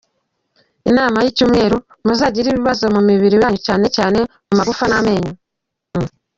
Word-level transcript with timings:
Inama 0.89 1.17
z’icyumweru: 1.25 1.77
muzagira 2.05 2.47
ibibazo 2.49 2.83
mu 2.93 3.01
mubiri 3.07 3.35
wanyu 3.41 3.59
cyane 3.67 3.85
cyane 3.95 4.19
mu 4.47 4.53
magufa, 4.59 4.83
n’amenyo. 4.89 5.33